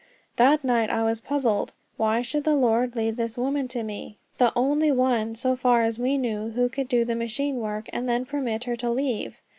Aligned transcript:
That 0.37 0.63
night 0.63 0.89
I 0.89 1.03
was 1.03 1.21
puzzled. 1.21 1.73
Why 1.95 2.23
should 2.23 2.43
the 2.43 2.55
Lord 2.55 2.95
lead 2.95 3.17
this 3.17 3.37
woman 3.37 3.67
to 3.67 3.83
me 3.83 4.17
the 4.39 4.51
only 4.55 4.91
one, 4.91 5.35
so 5.35 5.55
far 5.55 5.83
as 5.83 5.99
we 5.99 6.17
knew, 6.17 6.49
who 6.49 6.69
could 6.69 6.87
do 6.87 7.05
the 7.05 7.13
machine 7.13 7.57
work 7.57 7.87
and 7.93 8.09
then 8.09 8.25
permit 8.25 8.63
her 8.63 8.75
to 8.77 8.89
leave? 8.89 9.39